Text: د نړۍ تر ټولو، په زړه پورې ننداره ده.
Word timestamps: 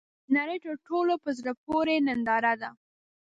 د 0.03 0.03
نړۍ 0.37 0.57
تر 0.65 0.73
ټولو، 0.87 1.13
په 1.23 1.29
زړه 1.37 1.51
پورې 1.65 1.95
ننداره 2.07 2.53
ده. 2.61 2.69